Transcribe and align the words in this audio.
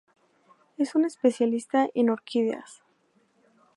Es 0.79 0.95
un 0.95 1.05
especialista 1.05 1.87
en 1.93 2.09
orquídeas. 2.09 2.81